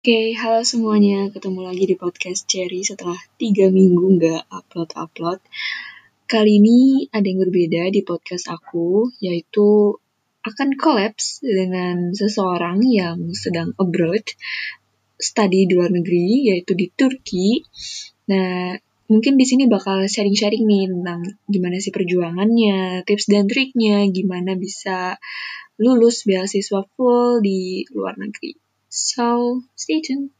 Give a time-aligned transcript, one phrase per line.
[0.00, 1.28] Oke, halo semuanya.
[1.28, 5.44] Ketemu lagi di podcast Cherry setelah tiga minggu nggak upload-upload.
[6.24, 10.00] Kali ini ada yang berbeda di podcast aku, yaitu
[10.40, 14.24] akan kolaps dengan seseorang yang sedang abroad,
[15.20, 17.60] study di luar negeri, yaitu di Turki.
[18.32, 24.56] Nah, mungkin di sini bakal sharing-sharing nih tentang gimana sih perjuangannya, tips dan triknya, gimana
[24.56, 25.20] bisa
[25.76, 28.59] lulus beasiswa full di luar negeri.
[28.90, 30.34] So, stay tuned.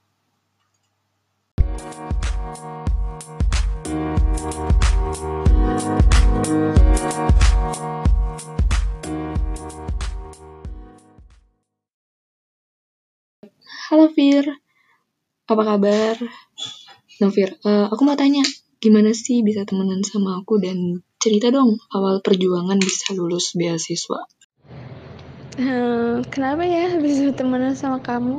[13.87, 14.43] Halo Fir,
[15.47, 16.19] apa kabar?
[17.23, 18.43] Nah Fir, uh, aku mau tanya,
[18.83, 24.27] gimana sih bisa temenan sama aku dan cerita dong awal perjuangan bisa lulus beasiswa?
[25.61, 28.37] Hmm, kenapa ya bisa temenan sama kamu?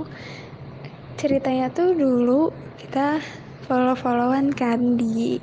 [1.21, 2.49] Ceritanya tuh dulu
[2.81, 3.21] kita
[3.69, 5.37] follow-followan kan di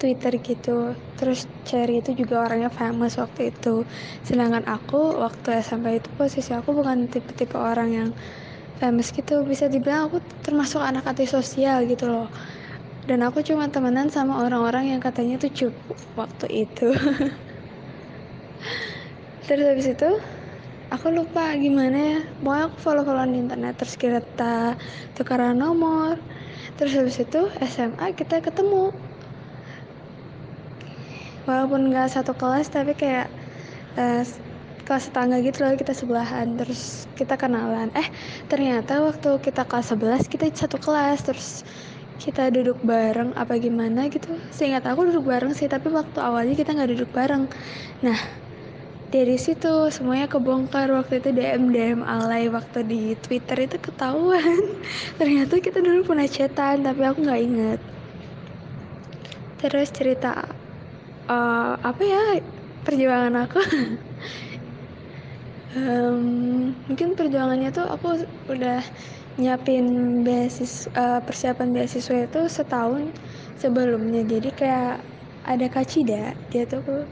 [0.00, 0.96] Twitter gitu.
[1.18, 3.84] Terus Cherry itu juga orangnya famous waktu itu.
[4.24, 8.08] Sedangkan aku waktu SMP itu posisi aku bukan tipe-tipe orang yang
[8.80, 9.44] famous gitu.
[9.44, 12.28] Bisa dibilang aku termasuk anak antisosial gitu loh.
[13.08, 16.88] Dan aku cuma temenan sama orang-orang yang katanya tuh cukup waktu itu.
[19.48, 20.10] Terus habis itu
[20.88, 22.20] aku lupa gimana ya.
[22.40, 24.76] Pokoknya aku follow followan di internet terus kita
[25.16, 26.16] tukaran nomor.
[26.80, 28.94] Terus habis itu SMA kita ketemu.
[31.48, 33.32] Walaupun nggak satu kelas tapi kayak
[33.96, 34.22] uh,
[34.84, 36.56] kelas tetangga gitu loh kita sebelahan.
[36.56, 37.92] Terus kita kenalan.
[37.92, 38.08] Eh
[38.48, 41.24] ternyata waktu kita kelas 11 kita satu kelas.
[41.24, 41.48] Terus
[42.18, 44.32] kita duduk bareng apa gimana gitu.
[44.50, 47.44] Seingat aku duduk bareng sih tapi waktu awalnya kita nggak duduk bareng.
[48.04, 48.47] Nah
[49.08, 50.92] dari situ semuanya kebongkar.
[50.92, 52.48] Waktu itu DM DM alay.
[52.52, 54.78] Waktu di Twitter itu ketahuan.
[55.18, 57.80] Ternyata kita dulu pernah chatan tapi aku nggak inget
[59.58, 60.46] terus cerita
[61.26, 62.22] uh, apa ya
[62.86, 63.60] perjuangan aku?
[65.76, 68.80] Um, mungkin perjuangannya tuh aku udah
[69.36, 69.84] nyiapin
[70.24, 73.12] beasiswa uh, persiapan beasiswa itu setahun
[73.60, 74.24] sebelumnya.
[74.24, 75.04] Jadi kayak
[75.44, 76.32] ada Kak Cida.
[76.48, 77.04] Dia tuh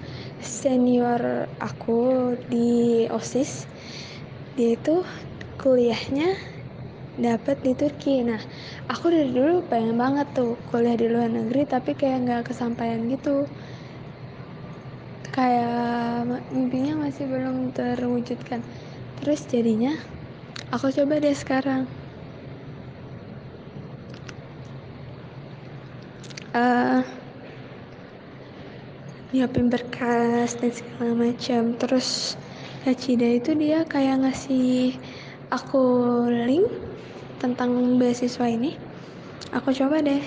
[0.47, 3.67] senior aku di OSIS
[4.57, 5.05] dia itu
[5.61, 6.39] kuliahnya
[7.17, 8.25] dapat di Turki.
[8.25, 8.41] Nah
[8.89, 13.45] aku dari dulu pengen banget tuh kuliah di luar negeri tapi kayak nggak kesampaian gitu.
[15.35, 18.65] Kayak mimpinya masih belum terwujudkan.
[19.21, 19.93] Terus jadinya
[20.73, 21.85] aku coba deh sekarang.
[26.57, 27.05] Uh,
[29.35, 31.75] nyiapin berkas dan segala macam.
[31.75, 32.39] Terus
[32.87, 34.95] Kak Cida itu dia kayak ngasih
[35.51, 35.83] aku
[36.31, 36.71] link
[37.43, 38.79] tentang beasiswa ini.
[39.51, 40.23] Aku coba deh.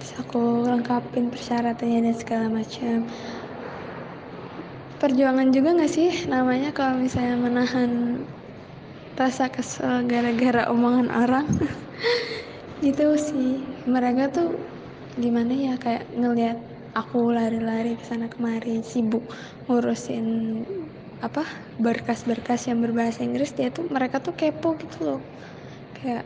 [0.00, 3.08] Terus aku lengkapin persyaratannya dan segala macam.
[4.96, 8.24] Perjuangan juga gak sih namanya kalau misalnya menahan
[9.16, 11.48] rasa kesel gara-gara omongan orang?
[12.84, 13.60] Gitu sih.
[13.88, 14.56] Mereka tuh
[15.16, 19.20] gimana ya kayak ngelihat aku lari-lari ke sana kemari sibuk
[19.68, 20.64] ngurusin
[21.20, 21.44] apa
[21.76, 25.20] berkas-berkas yang berbahasa Inggris dia tuh mereka tuh kepo gitu loh.
[26.00, 26.24] Kayak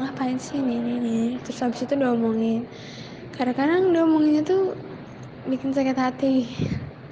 [0.00, 1.18] ngapain sih ini ini, ini.
[1.44, 2.64] terus habis itu diomongin.
[3.36, 4.72] Kadang-kadang diomonginnya tuh
[5.44, 6.48] bikin sakit hati.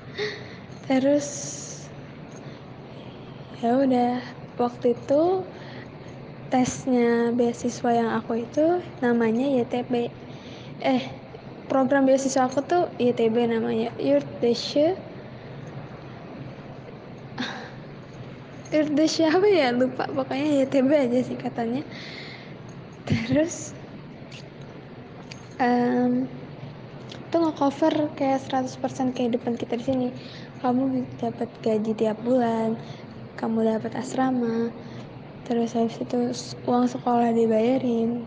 [0.88, 1.28] Terus
[3.60, 4.20] ya udah
[4.56, 5.44] waktu itu
[6.50, 10.10] tesnya beasiswa yang aku itu namanya YTB
[10.82, 11.19] eh
[11.70, 13.94] program beasiswa aku tuh ITB namanya.
[14.02, 14.98] Yurtdesche
[18.74, 19.70] Yurtdesche apa ya?
[19.70, 20.10] Lupa.
[20.10, 21.86] Pokoknya YTB aja sih katanya.
[23.06, 23.70] Terus
[25.62, 26.26] um,
[27.30, 30.08] itu nge-cover kayak 100% kehidupan kita di sini.
[30.58, 32.74] Kamu dapat gaji tiap bulan
[33.40, 34.68] kamu dapat asrama
[35.48, 36.28] terus habis itu
[36.68, 38.20] uang sekolah dibayarin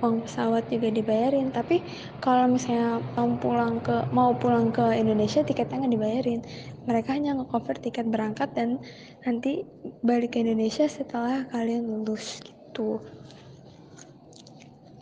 [0.00, 1.50] uang pesawat juga dibayarin.
[1.50, 1.82] Tapi
[2.22, 6.40] kalau misalnya kamu pulang ke mau pulang ke Indonesia tiketnya nggak dibayarin.
[6.88, 8.80] Mereka hanya nge-cover tiket berangkat dan
[9.26, 9.66] nanti
[10.00, 13.02] balik ke Indonesia setelah kalian lulus gitu.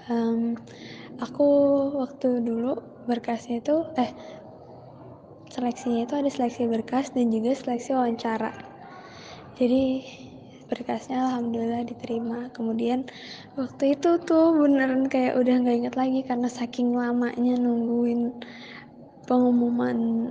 [0.06, 0.54] Um,
[1.18, 1.48] aku
[1.98, 4.10] waktu dulu berkasnya itu eh
[5.50, 8.52] seleksinya itu ada seleksi berkas dan juga seleksi wawancara.
[9.56, 10.04] Jadi
[10.66, 12.50] berkasnya alhamdulillah diterima.
[12.50, 13.06] Kemudian
[13.54, 18.34] waktu itu tuh beneran kayak udah nggak inget lagi karena saking lamanya nungguin
[19.26, 20.30] pengumuman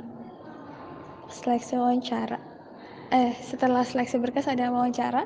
[1.32, 2.40] seleksi wawancara.
[3.12, 5.24] Eh setelah seleksi berkas ada wawancara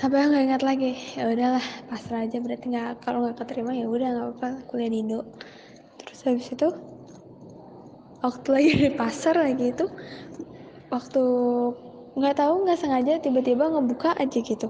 [0.00, 0.92] sampai nggak ingat lagi.
[1.16, 5.04] Ya udahlah pasrah aja berarti nggak kalau nggak keterima ya udah nggak apa-apa kuliah di
[5.04, 5.20] Indo.
[6.00, 6.68] Terus habis itu
[8.24, 9.84] waktu lagi di pasar lagi itu
[10.92, 11.24] waktu
[12.18, 14.68] nggak tahu nggak sengaja tiba-tiba ngebuka aja gitu.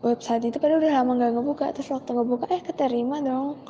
[0.00, 3.60] Website itu padahal udah lama nggak ngebuka terus waktu ngebuka eh keterima dong.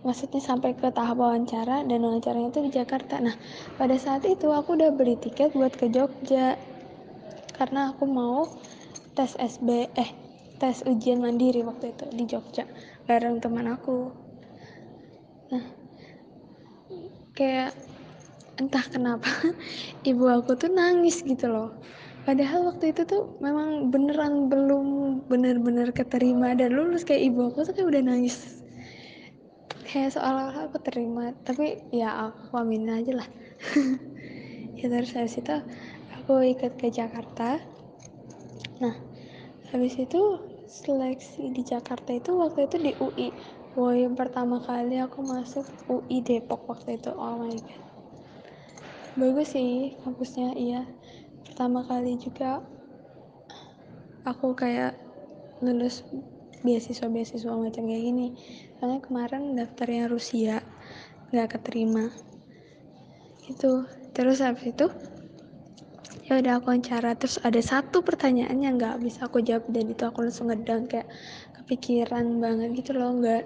[0.00, 3.20] Maksudnya sampai ke tahap wawancara dan wawancaranya itu di Jakarta.
[3.20, 3.36] Nah
[3.76, 6.56] pada saat itu aku udah beli tiket buat ke Jogja.
[7.56, 8.48] Karena aku mau
[9.12, 10.10] tes SB eh
[10.56, 12.64] tes ujian mandiri waktu itu di Jogja
[13.04, 14.08] bareng teman aku.
[15.52, 15.64] Nah
[17.36, 17.72] kayak
[18.60, 19.28] entah kenapa
[20.08, 21.72] ibu aku tuh nangis gitu loh
[22.24, 24.86] padahal waktu itu tuh memang beneran belum
[25.26, 28.60] bener-bener keterima dan lulus kayak ibu aku tuh kayak udah nangis.
[29.88, 33.28] Kayak seolah-olah aku terima tapi ya aku amin aja lah.
[34.80, 35.52] Ya terus habis itu
[36.16, 37.60] aku ikut ke Jakarta.
[38.80, 38.96] Nah
[39.68, 43.28] habis itu seleksi di Jakarta itu waktu itu di UI
[43.76, 47.12] wow yang pertama kali aku masuk UI Depok waktu itu.
[47.12, 47.84] Oh my god.
[49.20, 50.88] Bagus sih kampusnya iya
[51.46, 52.64] pertama kali juga
[54.24, 54.96] aku kayak
[55.60, 56.04] lulus
[56.60, 58.26] beasiswa-beasiswa macam kayak gini.
[58.76, 60.60] Soalnya kemarin daftarnya Rusia
[61.32, 62.12] nggak keterima.
[63.48, 64.86] Itu terus habis itu
[66.28, 67.16] ya udah aku wawancara.
[67.16, 69.68] Terus ada satu pertanyaan yang nggak bisa aku jawab.
[69.72, 71.08] Dan itu aku langsung ngedang kayak
[71.60, 73.44] kepikiran banget gitu loh nggak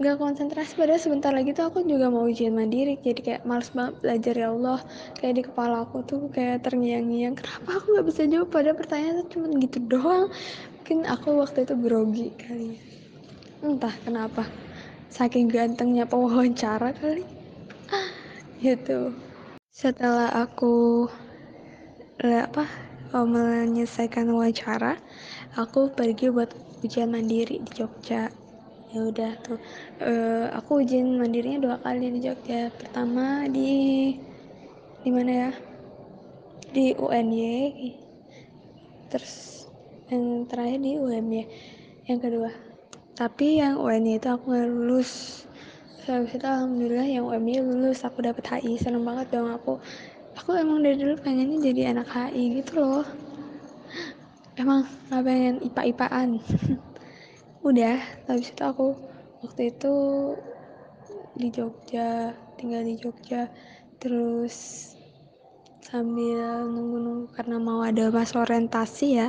[0.00, 2.96] nggak konsentrasi padahal sebentar lagi tuh aku juga mau ujian mandiri.
[3.04, 4.80] Jadi kayak males banget belajar ya Allah.
[5.20, 7.36] Kayak di kepala aku tuh kayak terngiang-ngiang.
[7.36, 8.48] Kenapa aku nggak bisa jawab?
[8.48, 10.32] Pada pertanyaan tuh cuma gitu doang.
[10.80, 12.82] Mungkin aku waktu itu grogi kali ya.
[13.60, 14.48] Entah kenapa.
[15.12, 17.24] Saking gantengnya pewawancara kali.
[18.64, 19.12] Gitu.
[19.68, 21.08] Setelah aku
[22.20, 22.68] apa
[23.16, 25.00] oh, menyelesaikan wawancara
[25.56, 26.52] aku pergi buat
[26.84, 28.28] ujian mandiri di Jogja
[28.90, 29.58] ya udah tuh.
[30.02, 32.70] Uh, aku ujian mandirinya dua kali di Jogja.
[32.74, 34.14] Pertama di
[35.00, 35.50] di mana ya?
[36.70, 37.94] Di UNY
[39.10, 39.66] terus
[40.10, 41.42] yang terakhir di UMY
[42.06, 42.50] yang kedua.
[43.14, 45.42] Tapi yang UNY itu aku nggak lulus.
[46.10, 48.02] Habis itu alhamdulillah yang UMY lulus.
[48.02, 49.78] Aku dapet HI seneng banget dong aku.
[50.38, 53.06] Aku emang dari dulu pengennya jadi anak HI gitu loh.
[54.58, 56.28] Emang nggak pengen ipa-ipaan
[57.60, 58.96] udah habis itu aku
[59.44, 59.94] waktu itu
[61.36, 63.48] di Jogja tinggal di Jogja.
[64.00, 64.88] Terus
[65.80, 69.28] sambil nunggu-nunggu karena mau ada masa orientasi ya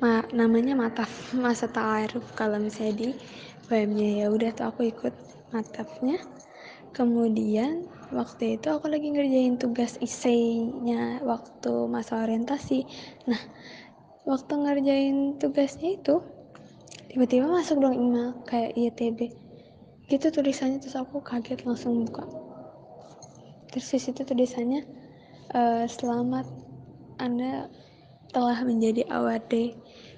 [0.00, 1.10] Ma, namanya mataf
[1.44, 2.24] masa ta'aruf.
[2.32, 3.08] Kalau misalnya di
[3.68, 5.14] BM-nya ya udah tuh aku ikut
[5.52, 6.18] matafnya.
[6.90, 12.82] Kemudian waktu itu aku lagi ngerjain tugas isainya waktu masa orientasi.
[13.30, 13.38] Nah
[14.26, 16.18] waktu ngerjain tugasnya itu
[17.10, 19.34] tiba-tiba masuk dong email kayak ITB
[20.06, 22.22] gitu tulisannya terus aku kaget langsung buka.
[23.70, 24.86] Terus di situ tulisannya
[25.50, 26.46] e, selamat
[27.18, 27.66] anda
[28.30, 29.50] telah menjadi award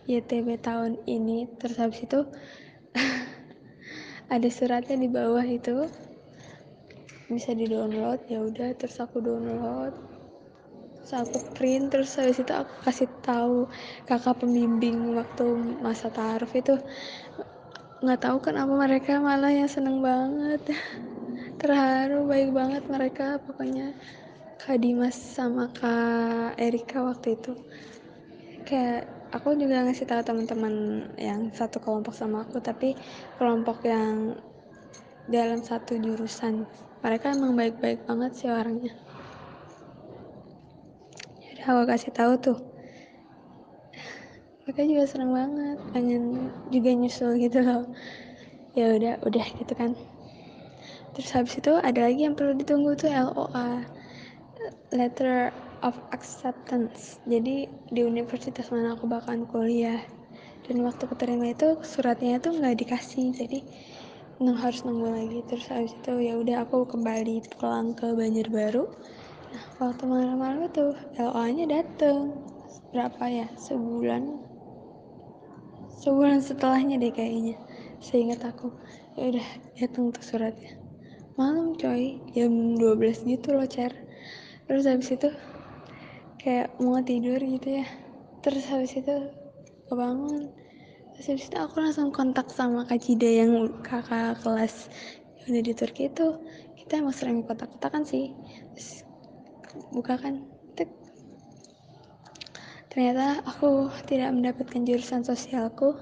[0.05, 1.49] YTB tahun ini.
[1.57, 2.29] Terus habis itu
[4.35, 5.89] ada suratnya di bawah itu.
[7.33, 10.12] Bisa di download ya udah terus aku download
[11.03, 13.67] terus aku print terus habis itu aku kasih tahu
[14.07, 15.43] kakak pembimbing waktu
[15.83, 16.79] masa taruh itu
[18.03, 20.63] nggak tahu kenapa mereka malah yang seneng banget.
[21.63, 23.95] Terharu baik banget mereka pokoknya
[24.63, 27.55] Kak Dimas sama Kak Erika waktu itu.
[28.63, 30.75] Kayak aku juga ngasih tahu teman-teman
[31.19, 32.95] yang satu kelompok sama aku tapi
[33.43, 34.39] kelompok yang
[35.27, 36.67] dalam satu jurusan.
[37.03, 38.95] Mereka emang baik-baik banget sih orangnya
[41.65, 42.59] aku kasih tahu tuh.
[44.63, 47.83] Mereka juga seneng banget pengen juga nyusul gitu loh.
[48.79, 49.99] Ya udah udah gitu kan.
[51.13, 53.85] Terus habis itu ada lagi yang perlu ditunggu tuh LOA
[54.95, 55.51] letter
[55.83, 57.19] of acceptance.
[57.27, 60.01] Jadi di universitas mana aku bakalan kuliah.
[60.63, 63.35] Dan waktu keterima itu suratnya itu nggak dikasih.
[63.35, 63.61] Jadi
[64.43, 65.39] harus nunggu lagi.
[65.51, 68.87] Terus habis itu ya udah aku kembali pulang ke Banjarbaru
[69.81, 72.37] waktu malam-malam itu LOA nya dateng.
[72.93, 73.47] Berapa ya?
[73.57, 74.43] Sebulan.
[76.03, 77.57] Sebulan setelahnya deh kayaknya.
[78.03, 78.69] Seingat aku.
[79.17, 80.77] Ya udah dateng tuh suratnya.
[81.41, 82.21] Malam coy.
[82.37, 83.93] Jam 12 gitu loh cer.
[84.69, 85.29] Terus habis itu
[86.43, 87.87] kayak mau tidur gitu ya.
[88.43, 89.15] Terus habis itu
[89.87, 90.51] kebangun.
[91.15, 94.89] Terus habis itu aku langsung kontak sama Kak Cida yang kakak kelas
[95.45, 96.41] yang udah di Turki itu.
[96.75, 98.35] Kita emang sering kontak-kontakan sih.
[98.75, 99.07] Terus
[99.93, 100.45] buka kan?
[102.93, 105.97] Ternyata aku tidak mendapatkan jurusan sosialku.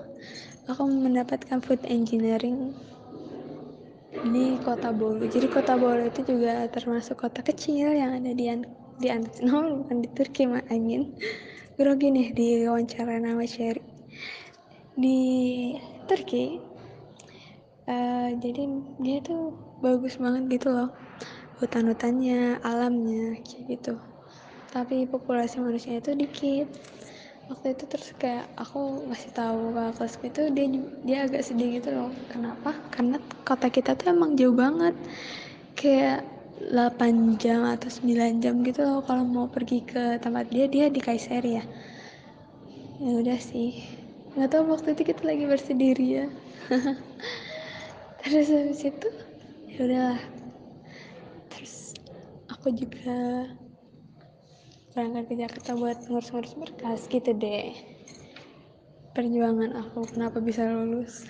[0.67, 2.75] Aku mendapatkan food engineering
[4.27, 5.31] di kota Bolu.
[5.31, 8.51] Jadi kota Bolu itu juga termasuk kota kecil yang ada di
[8.99, 9.07] di
[9.47, 11.15] no bukan di Turki mah mean.
[11.79, 13.87] Grogi nih di wawancara nama Sherry.
[14.99, 15.19] Di
[16.11, 16.59] Turki
[17.87, 18.63] uh, jadi
[18.99, 20.91] dia tuh bagus banget gitu loh
[21.61, 23.95] hutan-hutannya alamnya kayak gitu.
[24.73, 26.69] Tapi populasi manusia itu dikit.
[27.51, 30.67] Waktu itu terus kayak aku ngasih tahu ke kelasku itu dia
[31.07, 32.11] dia agak sedih gitu loh.
[32.33, 32.73] Kenapa?
[32.91, 34.95] Karena kota kita tuh emang jauh banget.
[35.75, 36.25] Kayak
[36.61, 41.01] 8 jam atau 9 jam gitu loh kalau mau pergi ke tempat dia dia di
[41.03, 41.65] Kayseri ya.
[43.01, 44.01] Ya udah sih.
[44.31, 46.27] Nggak tahu waktu itu kita lagi bersendiri ya
[48.23, 49.09] terus habis itu
[49.75, 50.21] ya udahlah
[52.61, 53.49] aku juga
[54.93, 57.73] berangkat ke Jakarta buat ngurus-ngurus berkas gitu deh.
[59.17, 61.25] Perjuangan aku kenapa bisa lulus?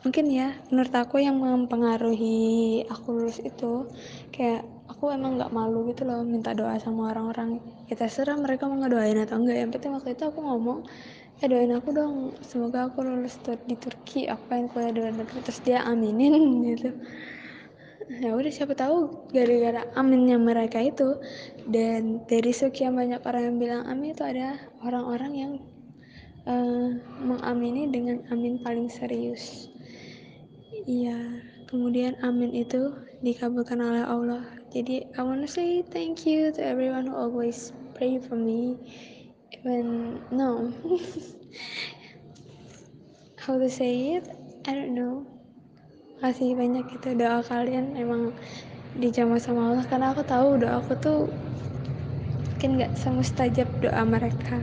[0.00, 3.84] Mungkin ya menurut aku yang mempengaruhi aku lulus itu
[4.32, 7.60] kayak aku emang nggak malu gitu loh minta doa sama orang-orang.
[7.84, 10.88] Kita serah mereka mau ngedoain atau enggak yang penting waktu itu aku ngomong
[11.44, 15.44] eh doain aku dong semoga aku lulus di Turki aku pengen kuliah di luar negeri.
[15.44, 16.32] Terus dia aminin
[16.72, 16.96] gitu
[18.06, 21.18] ya udah siapa tahu gara-gara aminnya mereka itu
[21.66, 25.52] dan dari sekian banyak orang yang bilang amin itu ada orang-orang yang
[26.46, 29.66] uh, mengamini dengan amin paling serius.
[30.86, 32.94] Iya kemudian amin itu
[33.26, 34.46] dikabulkan oleh Allah.
[34.70, 38.78] Jadi I wanna say thank you to everyone who always pray for me.
[39.50, 40.70] Even no.
[43.42, 44.30] How to say it?
[44.66, 45.35] I don't know
[46.16, 48.32] kasih banyak itu doa kalian emang
[48.96, 51.28] dijamah sama Allah karena aku tahu doa aku tuh
[52.56, 54.56] mungkin nggak semustajab doa mereka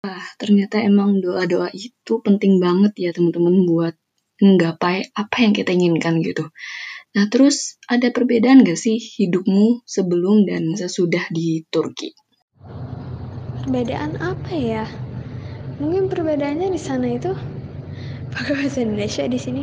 [0.00, 3.94] Wah, ternyata emang doa-doa itu penting banget ya teman-teman buat
[4.40, 6.48] menggapai apa yang kita inginkan gitu.
[7.12, 12.16] Nah, terus ada perbedaan gak sih hidupmu sebelum dan sesudah di Turki?
[13.66, 14.88] Perbedaan apa ya?
[15.76, 17.36] Mungkin perbedaannya di sana itu
[18.30, 19.62] pakai bahasa Indonesia, di sini.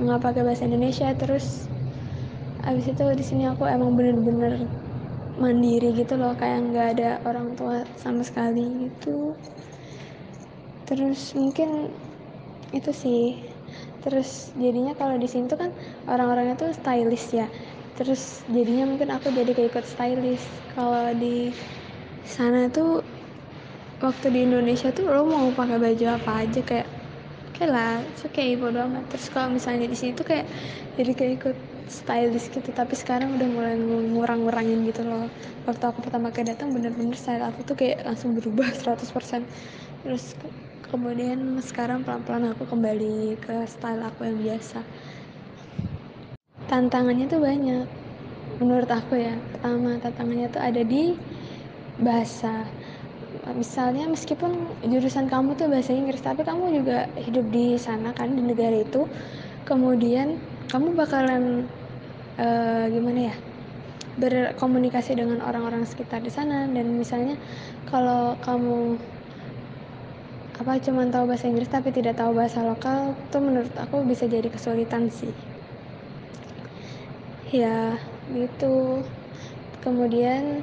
[0.00, 1.08] Nggak pakai bahasa Indonesia.
[1.14, 1.66] Terus
[2.60, 4.68] abis itu di sini aku emang bener-bener
[5.40, 9.32] mandiri gitu loh, kayak nggak ada orang tua sama sekali gitu.
[10.84, 11.88] Terus mungkin
[12.76, 13.40] itu sih.
[14.04, 15.70] Terus jadinya kalau di sini tuh kan
[16.08, 17.48] orang-orangnya tuh stylish ya.
[17.96, 20.44] Terus jadinya mungkin aku jadi kayak ikut stylish.
[20.76, 21.52] Kalau di
[22.24, 23.04] sana tuh
[24.00, 26.60] waktu di Indonesia tuh lo mau pakai baju apa aja?
[26.64, 26.88] Kayak
[27.60, 29.04] kayak lah itu kayak bodo amat.
[29.12, 30.48] Terus kalau misalnya di sini tuh kayak
[30.96, 31.56] jadi kayak ikut
[31.92, 32.72] stylish gitu.
[32.72, 35.28] Tapi sekarang udah mulai ngurang-ngurangin gitu loh.
[35.68, 39.44] Waktu aku pertama kali datang bener-bener style aku tuh kayak langsung berubah 100%
[40.00, 40.32] terus
[40.88, 44.80] kemudian sekarang pelan-pelan aku kembali ke style aku yang biasa.
[46.64, 47.84] Tantangannya tuh banyak
[48.56, 49.36] menurut aku ya.
[49.52, 51.12] Pertama tantangannya tuh ada di
[52.00, 52.64] bahasa
[53.54, 54.52] misalnya meskipun
[54.86, 59.06] jurusan kamu tuh bahasa Inggris tapi kamu juga hidup di sana kan di negara itu
[59.66, 60.38] kemudian
[60.70, 61.66] kamu bakalan
[62.38, 63.36] uh, gimana ya
[64.20, 66.68] berkomunikasi dengan orang-orang sekitar di sana.
[66.68, 67.40] Dan misalnya
[67.88, 69.00] kalau kamu
[70.60, 74.46] apa cuma tahu bahasa Inggris tapi tidak tahu bahasa lokal tuh menurut aku bisa jadi
[74.52, 75.32] kesulitan sih.
[77.48, 77.96] Ya
[78.30, 79.00] gitu.
[79.80, 80.60] Kemudian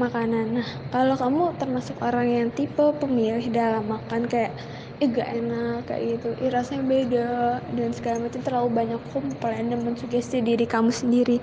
[0.00, 0.56] makanan.
[0.56, 4.56] Nah kalau kamu termasuk orang yang tipe pemilih dalam makan kayak
[5.00, 7.28] eh gak enak kayak gitu eh rasanya beda
[7.72, 11.38] dan segala macam terlalu banyak komplain dan mensugesti diri kamu sendiri.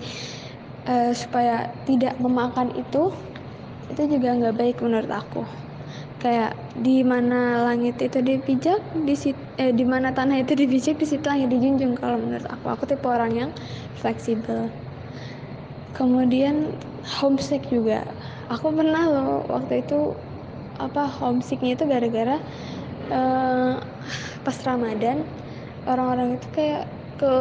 [0.87, 3.11] Uh, supaya tidak memakan itu
[3.91, 5.43] itu juga nggak baik menurut aku.
[6.17, 11.05] Kayak di mana langit itu dipijak di sit, eh di mana tanah itu dipijak di
[11.05, 12.65] situ langit dijunjung kalau menurut aku.
[12.73, 13.51] Aku tipe orang yang
[14.01, 14.71] fleksibel.
[15.93, 16.73] Kemudian
[17.07, 18.03] homesick juga
[18.47, 20.15] aku pernah loh waktu itu
[20.77, 22.37] apa homesicknya itu gara-gara
[23.11, 23.81] uh,
[24.45, 25.25] pas Ramadan
[25.87, 26.85] orang-orang itu kayak
[27.17, 27.33] ke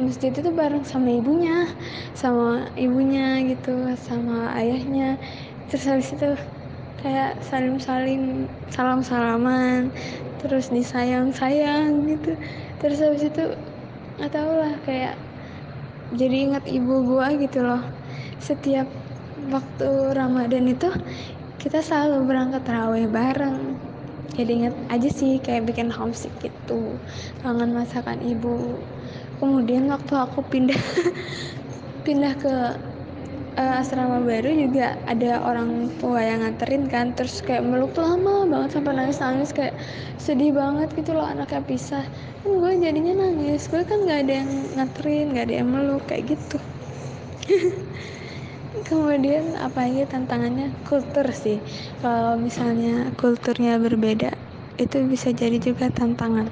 [0.00, 1.68] masjid itu bareng sama ibunya
[2.16, 5.20] sama ibunya gitu sama ayahnya.
[5.68, 6.30] Terus habis itu
[7.04, 9.92] kayak salim-salim salam-salaman
[10.40, 12.32] terus disayang-sayang gitu.
[12.80, 13.44] Terus habis itu
[14.16, 15.14] nggak tau lah kayak
[16.16, 17.84] jadi ingat ibu gua gitu loh.
[18.40, 18.88] Setiap
[19.48, 20.92] waktu Ramadan itu
[21.60, 23.76] kita selalu berangkat terawih bareng.
[24.36, 27.00] Jadi inget aja sih kayak bikin homesick gitu
[27.40, 28.80] kangen masakan ibu.
[29.40, 30.80] Kemudian waktu aku pindah
[32.06, 32.54] pindah ke
[33.60, 37.12] uh, asrama baru juga ada orang tua yang nganterin kan.
[37.12, 39.74] Terus kayak meluk tuh lama banget sampai nangis nangis kayak
[40.16, 42.04] sedih banget gitu loh anaknya pisah.
[42.40, 43.68] Kan gue jadinya nangis.
[43.68, 46.58] Gue kan nggak ada yang nganterin nggak ada yang meluk kayak gitu
[48.86, 50.70] kemudian apa lagi tantangannya?
[50.86, 51.58] Kultur sih.
[51.98, 54.30] Kalau misalnya kulturnya berbeda
[54.78, 56.46] itu bisa jadi juga tantangan.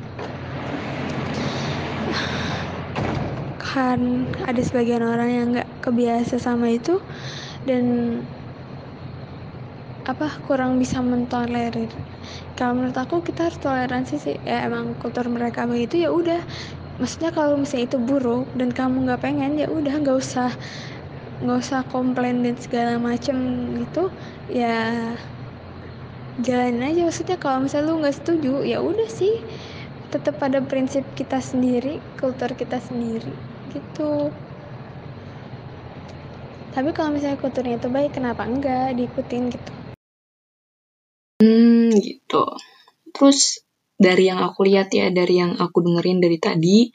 [3.63, 6.99] Kan ada sebagian orang yang nggak kebiasa sama itu
[7.63, 8.19] dan
[10.09, 11.93] apa kurang bisa mentolerir.
[12.59, 14.37] Kalau menurut aku kita harus toleransi sih.
[14.43, 16.43] Ya emang kultur mereka begitu ya udah.
[16.99, 20.51] Maksudnya kalau misalnya itu buruk dan kamu nggak pengen ya udah nggak usah
[21.39, 23.37] nggak usah komplain dan segala macem
[23.79, 24.11] gitu
[24.51, 25.15] ya
[26.43, 27.01] jalanin aja.
[27.07, 29.35] Maksudnya kalau misalnya lu nggak setuju ya udah sih.
[30.09, 33.33] Tetap pada prinsip kita sendiri kultur kita sendiri
[33.69, 34.33] gitu.
[36.73, 39.73] Tapi kalau misalnya kulturnya itu baik kenapa enggak diikutin gitu?
[41.43, 42.45] Hmm gitu.
[43.13, 43.61] Terus
[43.99, 46.89] dari yang aku lihat ya dari yang aku dengerin dari tadi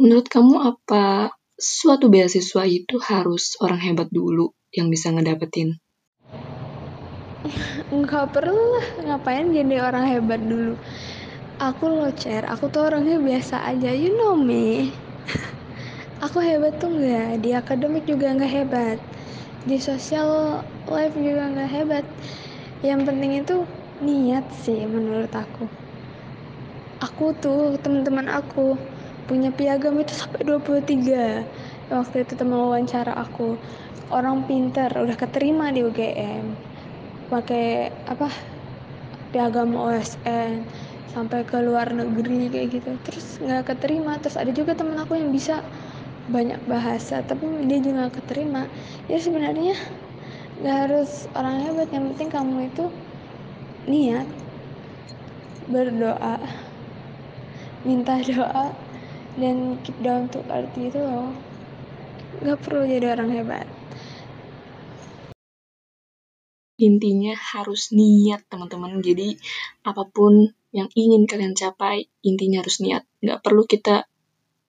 [0.00, 1.30] menurut kamu apa
[1.60, 5.76] suatu beasiswa itu harus orang hebat dulu yang bisa ngedapetin.
[7.94, 10.80] Enggak perlu lah ngapain jadi orang hebat dulu?
[11.60, 14.88] Aku lo cer aku tuh orangnya biasa aja you know me.
[16.24, 18.98] Aku hebat tuh nggak di akademik juga nggak hebat.
[19.68, 22.04] Di sosial life juga nggak hebat.
[22.80, 23.56] Yang penting itu
[24.00, 25.68] niat sih menurut aku.
[27.00, 28.76] Aku tuh teman-teman aku
[29.26, 33.58] punya piagam itu sampai 23 waktu itu teman wawancara aku.
[34.10, 36.54] Orang pinter udah keterima di UGM
[37.30, 38.26] pakai apa
[39.30, 40.66] piagam OSN
[41.14, 42.90] sampai ke luar negeri kayak gitu.
[43.06, 44.18] Terus nggak keterima.
[44.18, 45.62] Terus ada juga temen aku yang bisa
[46.30, 48.66] banyak bahasa tapi dia juga keterima.
[49.06, 49.78] Ya sebenarnya
[50.62, 51.88] nggak harus orang hebat.
[51.94, 52.84] Yang penting kamu itu
[53.86, 54.26] niat
[55.70, 56.42] berdoa
[57.86, 58.74] minta doa
[59.40, 61.32] dan keep down to earth gitu loh
[62.44, 63.66] nggak perlu jadi orang hebat
[66.80, 69.36] intinya harus niat teman-teman jadi
[69.84, 74.08] apa pun yang ingin kalian capai intinya harus niat nggak perlu kita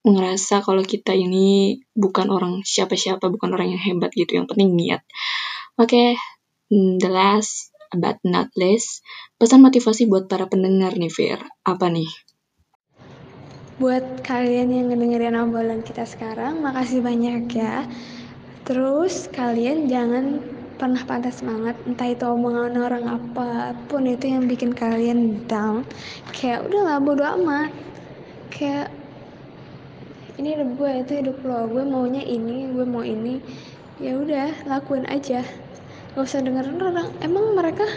[0.02, 4.42] ngerasa kalau kita ini bukan orang siapa-siapa, bukan orang yang hebat gitu.
[4.42, 5.02] Yang penting niat.
[5.78, 6.10] Oke, okay,
[6.74, 9.06] hmm, the last but not least,
[9.38, 11.40] pesan motivasi buat para pendengar nih, Fir.
[11.68, 12.10] Apa nih?
[13.82, 17.90] Buat kalian yang ngedengerin obrolan kita sekarang, makasih banyak ya.
[18.62, 20.38] Terus kalian jangan
[20.78, 25.82] pernah patah semangat entah itu omongan orang apa pun itu yang bikin kalian down.
[26.30, 27.74] Kayak udahlah bodo amat.
[28.54, 28.94] Kayak
[30.38, 31.66] ini hidup gue itu hidup lo.
[31.66, 33.42] Gue maunya ini gue mau ini.
[33.98, 35.42] Ya udah lakuin aja.
[36.14, 37.10] Gak usah dengerin orang.
[37.26, 37.90] Emang mereka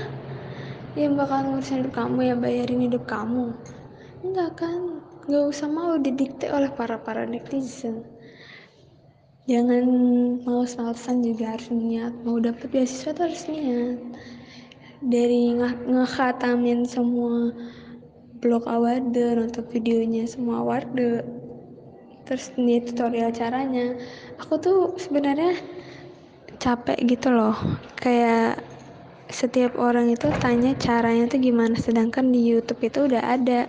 [0.97, 3.53] yang bakal ngurusin hidup kamu yang bayarin hidup kamu?
[4.25, 8.05] Enggak kan gak usah mau didikte oleh para para netizen.
[9.45, 9.85] Jangan
[10.45, 12.13] males-malesan juga harus niat.
[12.25, 14.01] Mau dapet beasiswa tuh harus niat.
[15.05, 17.53] Dari nge semua
[18.41, 20.93] blog award nonton videonya semua award
[22.25, 23.97] terus di tutorial caranya.
[24.41, 25.57] Aku tuh sebenarnya
[26.57, 27.57] capek gitu loh.
[28.01, 28.65] Kayak
[29.29, 33.69] setiap orang itu tanya caranya tuh gimana sedangkan di YouTube itu udah ada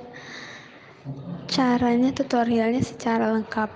[1.50, 3.70] caranya tutorialnya secara lengkap.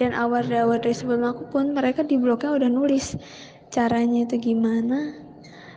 [0.00, 3.14] Dan awal-awal dari sebelum aku pun mereka di blognya udah nulis
[3.68, 5.14] caranya itu gimana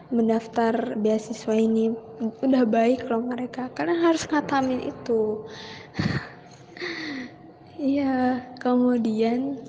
[0.09, 1.93] mendaftar beasiswa ini.
[2.41, 5.45] Udah baik loh mereka kalian harus ngatamin itu.
[7.75, 9.59] Iya, kemudian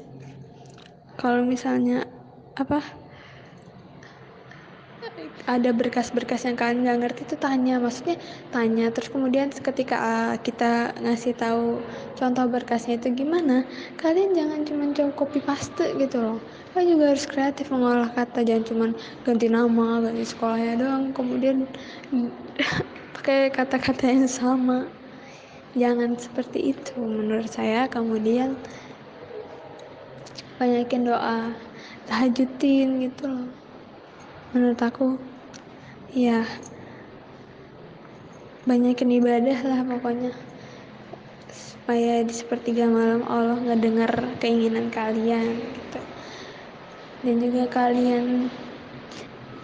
[1.18, 2.06] kalau misalnya
[2.54, 2.78] apa
[5.46, 8.18] ada berkas-berkas yang kalian nggak ngerti itu tanya maksudnya
[8.50, 8.90] tanya.
[8.90, 11.78] Terus kemudian ketika uh, kita ngasih tahu
[12.18, 13.62] contoh berkasnya itu gimana
[14.02, 16.38] kalian jangan cuma coba copy paste gitu loh.
[16.74, 18.42] Kalian juga harus kreatif mengolah kata.
[18.42, 18.86] Jangan cuma
[19.22, 21.04] ganti nama ganti sekolahnya doang.
[21.14, 21.70] Kemudian
[23.14, 24.90] pakai kata-kata yang sama.
[25.78, 27.86] Jangan seperti itu menurut saya.
[27.86, 28.58] Kemudian
[30.58, 31.54] banyakin doa
[32.10, 33.46] tahajudin gitu loh.
[34.50, 35.35] Menurut aku
[36.14, 36.46] ya
[38.66, 40.34] banyakin ibadah lah pokoknya.
[41.54, 44.10] Supaya di sepertiga malam Allah ngedengar
[44.42, 46.00] keinginan kalian gitu.
[47.22, 48.50] Dan juga kalian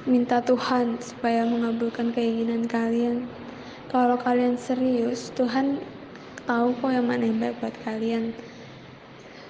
[0.07, 3.27] minta Tuhan supaya mengabulkan keinginan kalian.
[3.91, 5.83] Kalau kalian serius Tuhan
[6.47, 8.31] tahu kok yang mana yang baik buat kalian.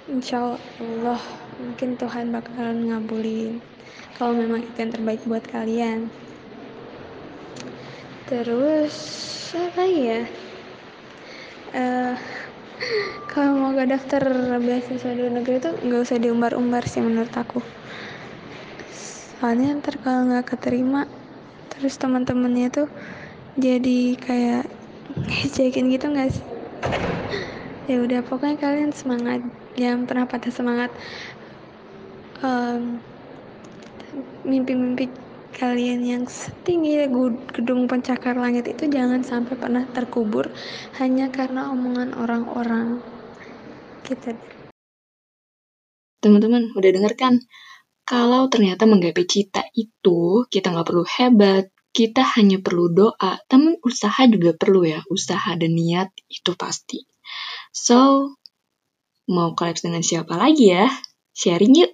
[0.09, 1.20] Insya Allah
[1.61, 3.61] mungkin Tuhan bakalan ngabulin.
[4.16, 6.09] Kalau memang itu yang terbaik buat kalian
[8.33, 8.97] terus
[9.53, 10.25] apa ya?
[11.77, 12.16] Uh,
[13.29, 14.25] kalau mau gak daftar
[14.57, 17.61] beasiswa di luar negeri itu nggak usah diumbar-umbar sih menurut aku.
[19.37, 21.05] Soalnya ntar kalau nggak keterima
[21.77, 22.88] terus teman-temannya tuh
[23.61, 24.64] jadi kayak
[25.29, 26.45] ngejekin gitu nggak sih?
[27.85, 29.45] Ya udah pokoknya kalian semangat.
[29.77, 30.88] Jangan pernah patah semangat.
[32.40, 32.97] Um,
[34.49, 35.12] mimpi-mimpi
[35.52, 37.06] kalian yang setinggi
[37.52, 40.48] gedung pencakar langit itu jangan sampai pernah terkubur
[40.98, 43.04] hanya karena omongan orang-orang
[44.02, 44.34] kita.
[46.18, 47.34] Teman-teman udah denger kan?
[48.02, 54.24] Kalau ternyata menggapai cita itu kita nggak perlu hebat kita hanya perlu doa teman usaha
[54.24, 57.04] juga perlu ya usaha dan niat itu pasti.
[57.68, 58.32] So
[59.28, 60.88] mau collab dengan siapa lagi ya?
[61.36, 61.92] Sharing yuk